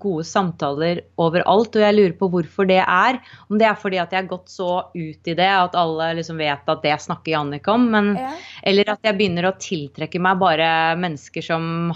[0.00, 3.18] gode samtaler overalt, og jeg lurer på hvorfor det er.
[3.50, 6.38] Om det er fordi at jeg har gått så ut i det at alle liksom
[6.38, 7.90] vet at det snakker Jannik om.
[7.94, 8.36] Men, ja.
[8.62, 10.70] Eller at jeg begynner å tiltrekke meg bare
[11.02, 11.90] mennesker som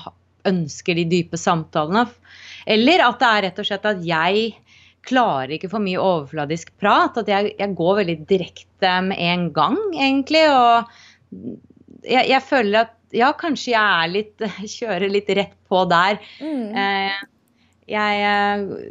[0.49, 2.07] ønsker de dype samtalene.
[2.67, 4.53] Eller at det er rett og slett at jeg
[5.07, 7.19] klarer ikke for mye overfladisk prat.
[7.19, 10.45] At jeg, jeg går veldig direkte med en gang, egentlig.
[10.51, 11.55] Og
[12.07, 16.23] jeg, jeg, føler at ja, kanskje jeg er litt Kjører litt rett på der.
[16.43, 16.65] Mm.
[16.79, 17.21] Eh,
[17.93, 18.25] jeg,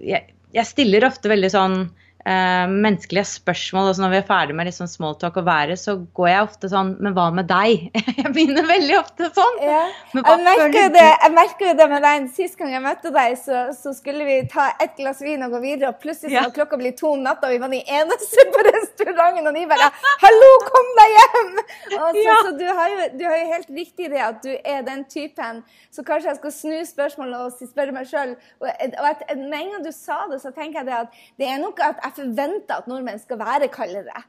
[0.05, 1.77] jeg, jeg, stiller ofte veldig sånn
[2.25, 3.87] uh, menneskelige spørsmål.
[3.91, 6.93] altså Når vi er ferdig med liksom smalltalk og været, så går jeg ofte sånn
[7.01, 7.89] Men hva med deg?
[8.21, 9.59] jeg begynner veldig ofte sånn.
[9.65, 9.83] Ja.
[10.15, 12.27] Jeg merker, det, jeg merker det med deg.
[12.35, 15.63] Sist gang jeg møtte deg, så, så skulle vi ta et glass vin og gå
[15.65, 15.93] videre.
[15.93, 16.45] Og plutselig ja.
[16.53, 19.47] klokka blir to om natta, og vi var de eneste på restauranten.
[19.47, 19.89] Og de bare
[20.21, 21.53] 'Hallo, kom deg hjem!'
[21.91, 22.37] Så, ja.
[22.45, 25.63] så du, har jo, du, har jo, helt riktig det at du er den typen.
[25.91, 28.35] Så kanskje jeg skal snu spørsmålet og spørre meg sjøl.
[28.61, 31.59] Og, og med en gang du sa det, så tenker jeg det at det er
[31.61, 34.23] nok at jeg jeg forventer at nordmenn skal være kaldere.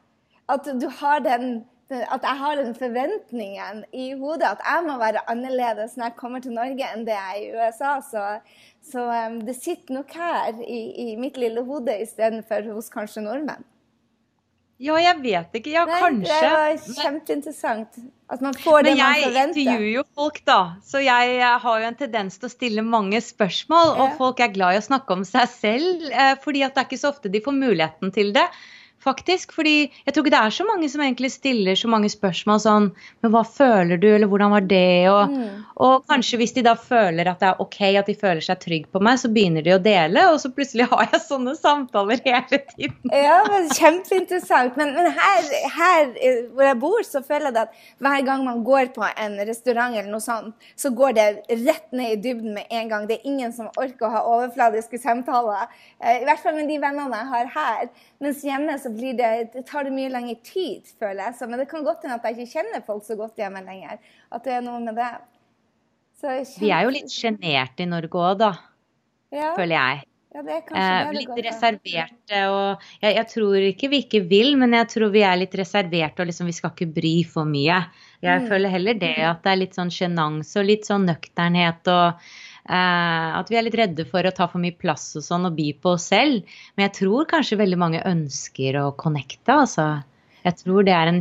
[0.50, 6.10] At, den, at jeg har den forventningen i hodet at jeg må være annerledes når
[6.10, 7.92] jeg kommer til Norge enn det jeg er i USA.
[8.04, 8.24] Så,
[8.92, 10.80] så um, det sitter nok her i,
[11.12, 13.66] i mitt lille hode istedenfor hos kanskje nordmenn.
[14.82, 15.70] Ja, jeg vet ikke.
[15.70, 16.38] Ja, Nei, kanskje.
[16.42, 17.98] Det var kjempeinteressant.
[18.32, 19.28] At man får det man forventer.
[19.28, 20.58] Men jeg intervjuer jo folk, da.
[20.88, 23.94] Så jeg eh, har jo en tendens til å stille mange spørsmål.
[24.02, 26.88] Og folk er glad i å snakke om seg selv, eh, fordi at det er
[26.90, 28.48] ikke så ofte de får muligheten til det.
[29.02, 32.60] Faktisk, fordi jeg tror ikke det er så mange som egentlig stiller så mange spørsmål
[32.62, 32.84] sånn
[33.22, 35.08] Men hva føler du, eller hvordan var det?
[35.10, 35.64] Og, Mm.
[35.82, 38.84] og kanskje hvis de da føler at det er ok, at de føler seg trygg
[38.92, 42.58] på meg, så begynner de å dele, og så plutselig har jeg sånne samtaler hele
[42.70, 43.10] tiden.
[43.10, 44.76] Ja, men Kjempeinteressant.
[44.76, 48.44] Men, men her, her eh, hvor jeg bor, så føler jeg det at hver gang
[48.46, 51.26] man går på en restaurant, eller noe sånt, så går det
[51.64, 53.08] rett ned i dybden med en gang.
[53.08, 55.66] Det er ingen som orker å ha overfladiske samtaler.
[56.02, 57.90] Eh, I hvert fall med de vennene jeg har her.
[58.22, 61.34] Mens hjemme så blir det, det tar det mye lengre tid, føler jeg.
[61.40, 63.98] Så, men det kan godt hende at jeg ikke kjenner folk så godt hjemme lenger.
[64.32, 65.10] At det er noe med det.
[66.22, 68.52] Så Vi er jo litt sjenerte i Norge òg, da,
[69.34, 70.02] ja, føler jeg.
[70.34, 73.98] ja, det er kanskje Eh, det litt godt, reserverte og jeg, jeg tror ikke vi
[74.04, 77.14] ikke vil, men jeg tror vi er litt reserverte og liksom vi skal ikke bry
[77.28, 77.80] for mye.
[78.22, 78.48] Jeg Mm.
[78.48, 82.14] føler heller det at det er litt sånn sjenanse og litt sånn nøkternhet og
[82.66, 85.72] at vi er litt redde for å ta for mye plass og sånn og by
[85.82, 86.46] på oss selv.
[86.76, 89.88] Men jeg tror kanskje veldig mange ønsker å connecte, altså.
[90.42, 91.20] Jeg tror det er en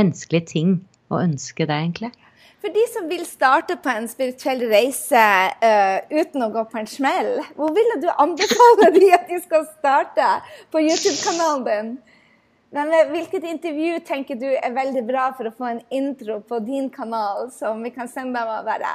[0.00, 0.78] menneskelig ting
[1.12, 2.12] å ønske det, egentlig.
[2.58, 5.24] For de som vil starte på en spirituell reise
[5.62, 9.66] uh, uten å gå på en smell, hvor ville du anbefale de at de skal
[9.76, 10.30] starte
[10.74, 11.92] på YouTube-kanalen din?
[12.74, 16.58] Men eh, Hvilket intervju tenker du er veldig bra for å få en intro på
[16.66, 18.90] din kanal, som vi kan sende dem og bare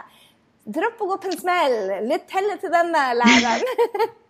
[0.65, 1.80] Dropp å gå på en smell!
[2.08, 4.12] Lytt heller til denne læreren.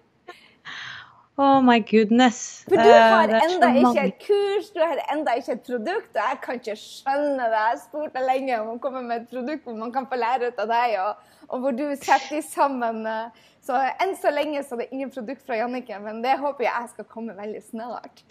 [1.35, 2.61] Oh my goodness.
[2.69, 6.11] For du Eh, har er enda ikke et kurs, du har enda ikke et produkt,
[6.13, 7.57] og jeg kan ikke skjønne det.
[7.57, 10.19] Jeg har spurt deg lenge om å komme med et produkt hvor man kan få
[10.21, 13.01] lære ut av deg, og, og hvor du setter de sammen.
[13.09, 13.49] eh.
[13.65, 16.89] Så enn så lenge så er det ingen produkt fra Jannicke, men det håper jeg
[16.93, 18.21] skal komme veldig snart.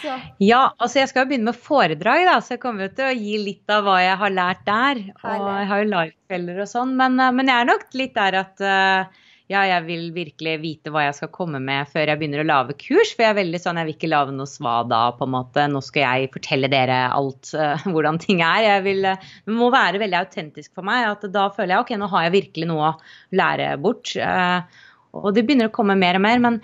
[0.00, 3.10] Så, Ja, altså jeg skal jo begynne med foredrag, da, så jeg kommer jo til
[3.10, 5.02] å gi litt av hva jeg har lært der.
[5.22, 8.40] Og jeg har jo livekvelder og sånn, men, eh, men jeg er nok litt der
[8.42, 9.20] at eh,
[9.52, 12.76] ja, jeg vil virkelig vite hva jeg skal komme med før jeg begynner å lage
[12.80, 13.10] kurs.
[13.12, 15.66] For jeg er veldig sånn, jeg vil ikke lage noe svada, på en måte.
[15.68, 18.62] Nå skal jeg fortelle dere alt, uh, hvordan ting er.
[18.68, 21.04] Jeg vil, det må være veldig autentisk for meg.
[21.10, 22.96] at Da føler jeg ok, nå har jeg virkelig noe å
[23.42, 24.14] lære bort.
[24.16, 24.80] eh,
[25.12, 26.38] og det begynner å komme mer og mer.
[26.40, 26.54] Men,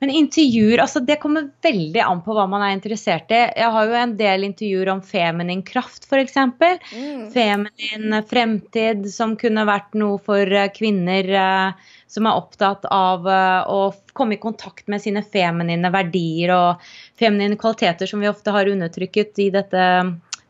[0.00, 3.40] men intervjuer, altså det kommer veldig an på hva man er interessert i.
[3.58, 6.36] Jeg har jo en del intervjuer om feminin kraft, f.eks.
[6.38, 7.24] mm.
[7.34, 13.66] Feminin fremtid, som kunne vært noe for eh, kvinner eh, som er opptatt av eh,
[13.74, 13.80] å
[14.16, 16.86] komme i kontakt med sine feminine verdier og
[17.18, 19.82] feminine kvaliteter som vi ofte har undertrykket i dette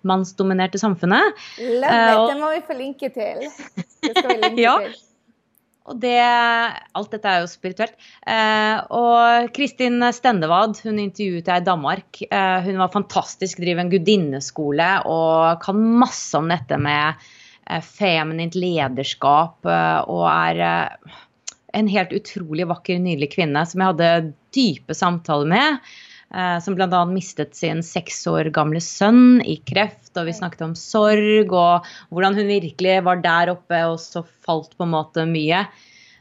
[0.06, 1.32] mannsdominerte samfunnet.
[1.58, 2.18] Love Eh, it!
[2.20, 3.48] og- Det må vi få linke til.
[4.04, 4.76] Det skal vi linke Ja.
[4.84, 4.94] til.
[5.86, 7.94] Og det, alt dette er jo spirituelt.
[8.26, 12.22] Eh, og Kristin Stendevad hun intervjuet jeg i Danmark.
[12.26, 17.22] Eh, hun var fantastisk, driver en gudinneskole og kan masse om dette med
[17.70, 19.62] eh, feminint lederskap.
[19.62, 21.14] Eh, og er eh,
[21.76, 25.88] en helt utrolig vakker, nydelig kvinne som jeg hadde dype samtaler med.
[26.34, 27.04] Eh, som bl.a.
[27.06, 30.10] mistet sin seks år gamle sønn i kreft.
[30.16, 34.74] Og vi snakket om sorg og hvordan hun virkelig var der oppe og så falt
[34.76, 35.66] på en måte mye.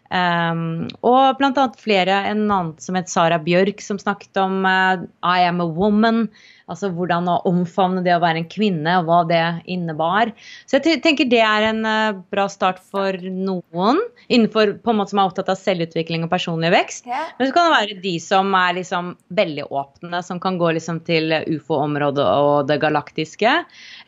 [0.05, 1.63] Um, og bl.a.
[1.81, 6.27] flere, en annen som het Sara Bjørk, som snakket om uh, I am a woman.
[6.71, 10.31] Altså hvordan å omfavne det å være en kvinne, og hva det innebar.
[10.65, 15.13] Så jeg tenker det er en eh, bra start for noen, innenfor på en måte
[15.13, 17.05] som er opptatt av selvutvikling og personlig vekst.
[17.05, 21.01] Men så kan det være de som er liksom veldig åpne, som kan gå liksom
[21.05, 23.53] til ufo-området og det galaktiske.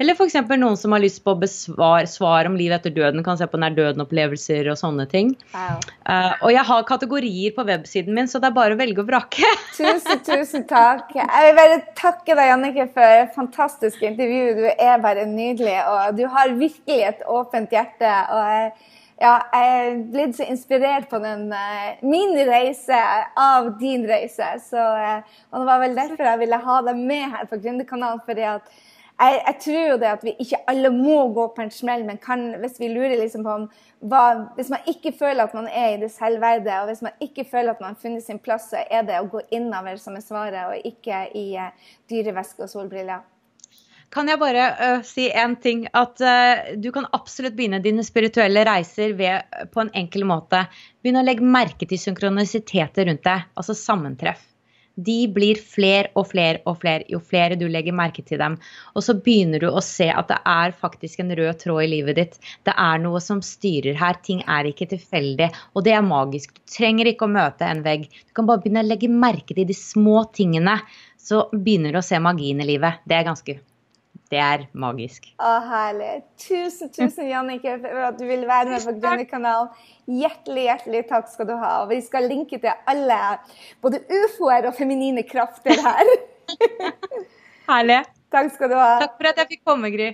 [0.02, 0.40] Eller f.eks.
[0.58, 3.76] noen som har lyst på besvar, svar om livet etter døden, kan se på nær
[3.78, 5.36] døden-opplevelser og sånne ting.
[5.54, 5.78] Wow.
[6.10, 9.10] Uh, og jeg har kategorier på websiden min, så det er bare å velge og
[9.10, 9.54] vrake.
[9.78, 11.14] Tusen, tusen takk.
[11.18, 14.54] Jeg vil bare takke deg, Jannicke, for et fantastisk intervju.
[14.58, 18.14] Du er bare nydelig, og du har virkelig et åpent hjerte.
[18.32, 18.72] og
[19.18, 22.98] ja, jeg er blitt så inspirert på den, eh, min reise
[23.36, 24.46] av din reise.
[24.62, 28.22] Så, eh, og det var vel derfor jeg ville ha deg med her på Gründerkanalen.
[28.26, 28.62] fordi at
[29.18, 32.20] jeg, jeg tror jo det at vi ikke alle må gå på en smell, men
[32.22, 33.68] kan, hvis vi lurer liksom på om
[34.06, 37.48] hva, Hvis man ikke føler at man er i det selvverdet, og hvis man ikke
[37.50, 40.26] føler at man har funnet sin plass, så er det å gå innover som er
[40.26, 41.74] svaret, og ikke i uh,
[42.12, 43.26] dyreveske og solbriller.
[44.14, 45.88] Kan jeg bare uh, si en ting?
[45.98, 50.68] At uh, du kan absolutt begynne dine spirituelle reiser ved, på en enkel måte.
[51.02, 54.46] Begynn å legge merke til synkronisiteter rundt deg, altså sammentreff.
[54.98, 58.58] De blir fler og fler og fler jo flere du legger merke til dem.
[58.98, 62.18] Og så begynner du å se at det er faktisk en rød tråd i livet
[62.18, 62.40] ditt.
[62.66, 64.18] Det er noe som styrer her.
[64.26, 65.52] Ting er ikke tilfeldig.
[65.78, 66.58] Og det er magisk.
[66.58, 68.10] Du trenger ikke å møte en vegg.
[68.10, 70.80] Du kan bare begynne å legge merke til de små tingene
[71.28, 73.04] så begynner du å se magien i livet.
[73.08, 73.58] Det er ganske
[74.32, 75.30] det er magisk.
[75.40, 76.12] Å, herlig.
[76.42, 79.72] Tusen, tusen, Jannike, for at du vil være med på Grønnekanalen.
[80.08, 81.74] Hjertelig, hjertelig takk skal du ha.
[81.84, 83.20] Og vi skal linke til alle,
[83.84, 86.14] både ufoer og feminine krafter her.
[87.72, 88.04] herlig.
[88.34, 88.96] Takk skal du ha.
[89.04, 90.14] Takk for at jeg fikk komme, Gry.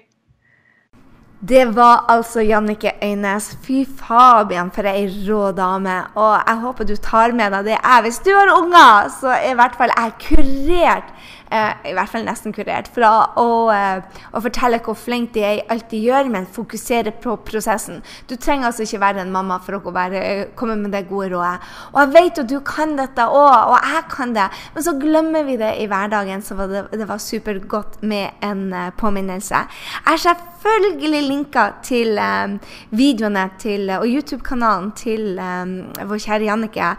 [1.43, 3.49] Det var altså Jannike Øynes.
[3.65, 5.97] Fy fabian, for ei rå dame.
[6.15, 8.03] Og jeg håper du tar med deg det jeg.
[8.05, 11.09] Hvis du har unger, så er i hvert fall jeg kurert
[11.53, 15.59] eh, i hvert fall nesten kurert, fra å, eh, å, fortelle hvor flink de er
[15.59, 18.01] i alt de gjør, men fokusere på prosessen.
[18.29, 20.23] Du trenger altså ikke være en mamma for å være,
[20.59, 21.69] komme med det gode rådet.
[21.93, 25.45] Og jeg vet at du kan dette òg, og jeg kan det, men så glemmer
[25.47, 29.63] vi det i hverdagen, så var det, det var supergodt med en eh, påminnelse.
[30.03, 30.21] Jeg har
[30.63, 32.55] selvfølgelig linka til um,
[32.95, 35.73] videoene til, og YouTube-kanalen til um,
[36.07, 36.91] vår kjære Jannike,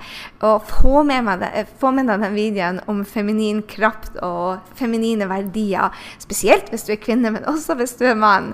[0.45, 4.73] og få med, meg det, få med deg den videoen om feminin kraft og og
[4.79, 5.95] feminine verdier.
[6.23, 8.53] Spesielt hvis du er kvinne, men også hvis du er mann.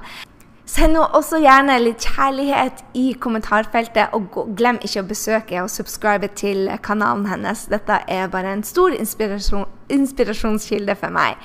[0.70, 6.28] Send nå også gjerne litt kjærlighet i kommentarfeltet, og glem ikke å besøke og subscribe
[6.38, 7.64] til kanalen hennes.
[7.72, 11.40] Dette er bare en stor inspirasjon, inspirasjonskilde for meg.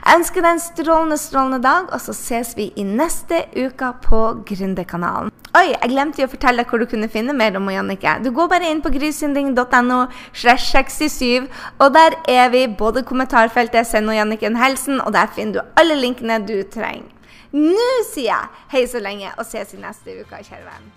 [0.00, 4.22] Jeg ønsker deg en strålende, strålende dag, og så ses vi i neste uke på
[4.48, 5.28] Gründerkanalen.
[5.52, 8.14] Oi, jeg glemte å fortelle deg hvor du kunne finne mer om Jannicke.
[8.24, 9.98] Du går bare inn på grysynding.no
[10.32, 11.44] slash 67,
[11.76, 12.62] og der er vi.
[12.72, 17.04] Både kommentarfeltet, send Jannicke en hilsen, og der finner du alle linkene du trenger.
[17.52, 20.88] Nå sier jeg hei så lenge, og ses i neste uke, kjære venn.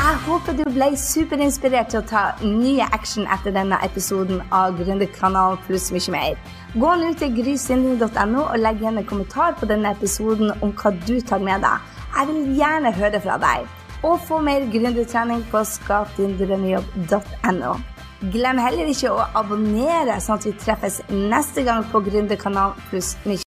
[0.00, 5.58] Jeg håper du ble superinspirert til å ta nye action etter denne episoden av Gründerkanalen
[5.66, 6.38] pluss mye mer.
[6.70, 11.20] Gå nå til grysynding.no og legg igjen en kommentar på denne episoden om hva du
[11.26, 11.82] tar med deg.
[12.14, 13.66] Jeg vil gjerne høre fra deg.
[14.06, 17.72] Og få mer gründertrening på skapdindrømmejobb.no.
[18.20, 23.38] Glem heller ikke å abonnere, sånn at vi treffes neste gang på Gründerkanalen pluss mye